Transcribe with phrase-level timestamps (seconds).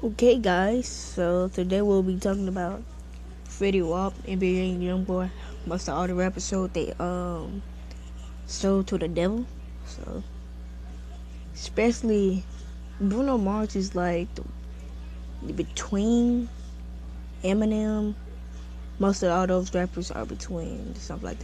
[0.00, 2.84] Okay, guys, so today we'll be talking about
[3.46, 5.28] Fetty Wap, NBA Young YoungBoy.
[5.66, 7.62] Most of all the rappers they um
[8.46, 9.44] sold to the devil.
[9.86, 10.22] So
[11.52, 12.44] especially
[13.00, 14.44] Bruno Mars is like the,
[15.52, 16.48] between
[17.42, 18.14] Eminem.
[19.00, 21.36] Most of all those rappers are between something like that.